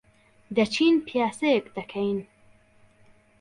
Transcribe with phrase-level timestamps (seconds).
[0.55, 2.19] دەچین پیاسەیەک دەکەین.